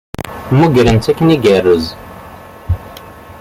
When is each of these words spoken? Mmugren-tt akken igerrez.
Mmugren-tt 0.51 1.11
akken 1.11 1.33
igerrez. 1.35 1.85